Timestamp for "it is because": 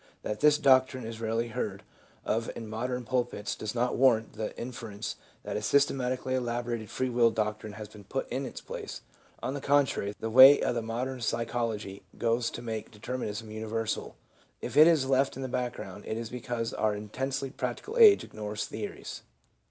16.07-16.73